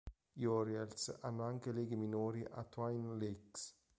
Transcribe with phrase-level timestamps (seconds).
[0.33, 3.77] Gli Orioles hanno anche leghe minori al Twin Lakes.